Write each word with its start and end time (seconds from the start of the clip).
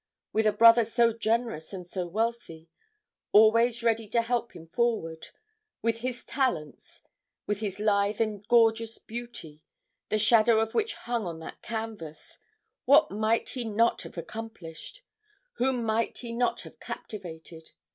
With 0.33 0.47
a 0.47 0.51
brother 0.51 0.83
so 0.83 1.13
generous 1.13 1.73
and 1.73 1.85
so 1.85 2.07
wealthy, 2.07 2.71
always 3.33 3.83
ready 3.83 4.07
to 4.07 4.23
help 4.23 4.53
him 4.55 4.65
forward; 4.65 5.27
with 5.83 5.97
his 5.99 6.25
talents; 6.25 7.03
with 7.45 7.59
his 7.59 7.79
lithe 7.79 8.19
and 8.19 8.43
gorgeous 8.47 8.97
beauty, 8.97 9.61
the 10.09 10.17
shadow 10.17 10.59
of 10.59 10.73
which 10.73 10.95
hung 10.95 11.27
on 11.27 11.37
that 11.41 11.61
canvas 11.61 12.39
what 12.85 13.11
might 13.11 13.49
he 13.49 13.63
not 13.63 14.01
have 14.01 14.17
accomplished? 14.17 15.03
whom 15.57 15.83
might 15.85 16.17
he 16.17 16.31
not 16.33 16.61
have 16.61 16.79
captivated? 16.79 17.69